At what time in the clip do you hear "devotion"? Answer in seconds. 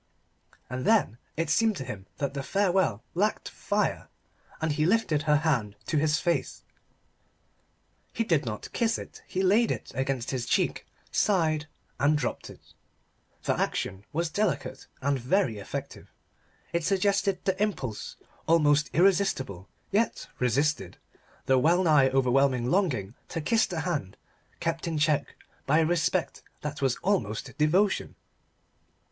27.59-28.15